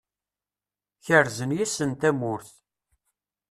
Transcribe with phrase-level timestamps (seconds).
[1.05, 2.47] Kerzen yes-sen tamurt.